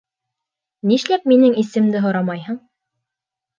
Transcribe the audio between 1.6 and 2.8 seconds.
исемде һорамайһың.